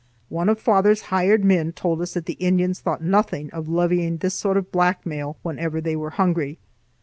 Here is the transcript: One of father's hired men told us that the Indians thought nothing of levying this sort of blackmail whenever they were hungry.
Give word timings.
One 0.29 0.49
of 0.49 0.59
father's 0.59 1.01
hired 1.13 1.45
men 1.45 1.73
told 1.73 2.01
us 2.01 2.15
that 2.15 2.25
the 2.25 2.33
Indians 2.41 2.79
thought 2.79 3.03
nothing 3.03 3.51
of 3.51 3.69
levying 3.69 4.17
this 4.17 4.33
sort 4.33 4.57
of 4.57 4.71
blackmail 4.71 5.37
whenever 5.43 5.79
they 5.79 5.95
were 5.95 6.09
hungry. 6.09 6.57